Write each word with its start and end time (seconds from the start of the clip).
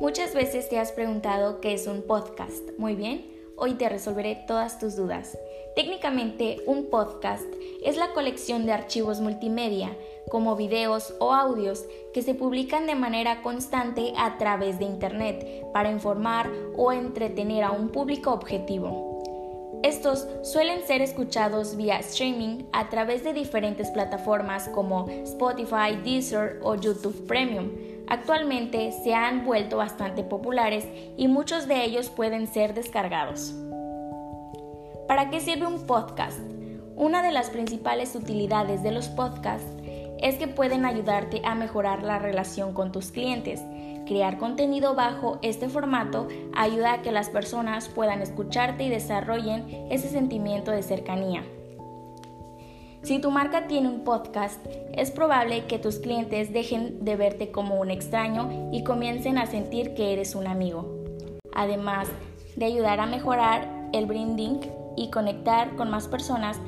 Muchas 0.00 0.32
veces 0.32 0.68
te 0.68 0.78
has 0.78 0.92
preguntado 0.92 1.60
qué 1.60 1.72
es 1.72 1.88
un 1.88 2.02
podcast. 2.02 2.70
Muy 2.78 2.94
bien, 2.94 3.26
hoy 3.56 3.74
te 3.74 3.88
resolveré 3.88 4.44
todas 4.46 4.78
tus 4.78 4.94
dudas. 4.94 5.36
Técnicamente, 5.74 6.58
un 6.66 6.86
podcast 6.86 7.44
es 7.84 7.96
la 7.96 8.12
colección 8.12 8.64
de 8.64 8.72
archivos 8.72 9.20
multimedia, 9.20 9.96
como 10.30 10.54
videos 10.54 11.14
o 11.18 11.34
audios, 11.34 11.84
que 12.14 12.22
se 12.22 12.34
publican 12.34 12.86
de 12.86 12.94
manera 12.94 13.42
constante 13.42 14.12
a 14.16 14.38
través 14.38 14.78
de 14.78 14.84
Internet 14.84 15.66
para 15.72 15.90
informar 15.90 16.48
o 16.76 16.92
entretener 16.92 17.64
a 17.64 17.72
un 17.72 17.88
público 17.88 18.30
objetivo. 18.30 19.08
Estos 19.82 20.28
suelen 20.42 20.86
ser 20.86 21.02
escuchados 21.02 21.76
vía 21.76 21.98
streaming 21.98 22.64
a 22.72 22.88
través 22.88 23.24
de 23.24 23.32
diferentes 23.32 23.90
plataformas 23.90 24.68
como 24.68 25.08
Spotify, 25.08 25.96
Deezer 26.04 26.60
o 26.62 26.76
YouTube 26.76 27.26
Premium 27.26 27.70
Actualmente 28.08 28.92
se 28.92 29.14
han 29.14 29.44
vuelto 29.44 29.76
bastante 29.76 30.22
populares 30.22 30.86
y 31.16 31.28
muchos 31.28 31.68
de 31.68 31.84
ellos 31.84 32.08
pueden 32.08 32.46
ser 32.46 32.72
descargados. 32.72 33.54
¿Para 35.06 35.28
qué 35.30 35.40
sirve 35.40 35.66
un 35.66 35.86
podcast? 35.86 36.38
Una 36.96 37.22
de 37.22 37.32
las 37.32 37.50
principales 37.50 38.14
utilidades 38.14 38.82
de 38.82 38.92
los 38.92 39.08
podcasts 39.08 39.70
es 40.20 40.36
que 40.36 40.48
pueden 40.48 40.84
ayudarte 40.84 41.42
a 41.44 41.54
mejorar 41.54 42.02
la 42.02 42.18
relación 42.18 42.72
con 42.72 42.92
tus 42.92 43.12
clientes. 43.12 43.62
Crear 44.06 44.38
contenido 44.38 44.94
bajo 44.94 45.38
este 45.42 45.68
formato 45.68 46.28
ayuda 46.54 46.94
a 46.94 47.02
que 47.02 47.12
las 47.12 47.28
personas 47.28 47.88
puedan 47.88 48.22
escucharte 48.22 48.84
y 48.84 48.88
desarrollen 48.88 49.86
ese 49.90 50.08
sentimiento 50.08 50.70
de 50.70 50.82
cercanía. 50.82 51.44
Si 53.02 53.20
tu 53.20 53.30
marca 53.30 53.68
tiene 53.68 53.88
un 53.88 54.04
podcast, 54.04 54.64
es 54.92 55.10
probable 55.10 55.66
que 55.66 55.78
tus 55.78 55.98
clientes 55.98 56.52
dejen 56.52 57.04
de 57.04 57.16
verte 57.16 57.50
como 57.50 57.80
un 57.80 57.90
extraño 57.90 58.70
y 58.72 58.82
comiencen 58.82 59.38
a 59.38 59.46
sentir 59.46 59.94
que 59.94 60.12
eres 60.12 60.34
un 60.34 60.46
amigo. 60.46 61.04
Además 61.54 62.08
de 62.56 62.66
ayudar 62.66 63.00
a 63.00 63.06
mejorar 63.06 63.88
el 63.92 64.06
branding 64.06 64.60
y 64.96 65.10
conectar 65.10 65.76
con 65.76 65.90
más 65.90 66.08
personas, 66.08 66.60